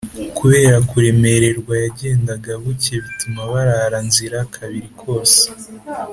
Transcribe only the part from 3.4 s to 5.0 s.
barara nzira kabiri